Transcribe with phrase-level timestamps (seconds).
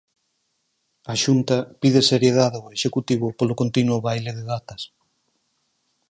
[1.11, 4.81] A Xunta pide seriedade ao Executivo polo continuo baile de datas.